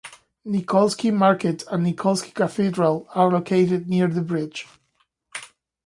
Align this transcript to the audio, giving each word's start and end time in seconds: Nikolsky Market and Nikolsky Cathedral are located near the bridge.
Nikolsky 0.45 1.13
Market 1.13 1.63
and 1.69 1.85
Nikolsky 1.85 2.33
Cathedral 2.33 3.07
are 3.13 3.29
located 3.31 3.87
near 3.87 4.07
the 4.07 4.23
bridge. 4.23 4.65